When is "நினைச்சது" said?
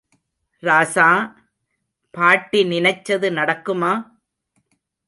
2.63-3.29